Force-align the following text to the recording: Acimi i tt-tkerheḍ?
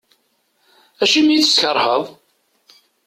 Acimi 1.03 1.33
i 1.35 1.37
tt-tkerheḍ? 1.43 2.03